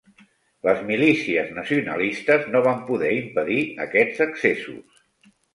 [0.67, 5.07] Les milícies nacionalistes no van poder impedir aquests excessos.